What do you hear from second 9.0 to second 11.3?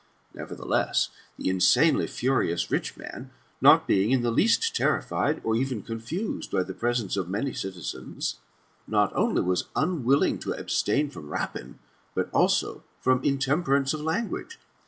only was unwilling to abstain from